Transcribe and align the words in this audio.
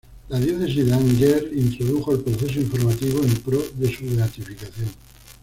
La 0.29 0.39
diócesis 0.39 0.87
de 0.87 0.93
Angers 0.95 1.55
introdujo 1.55 2.11
el 2.13 2.21
proceso 2.21 2.59
informativo 2.59 3.21
en 3.23 3.35
pro 3.35 3.61
de 3.75 3.95
su 3.95 4.05
beatificación. 4.05 4.89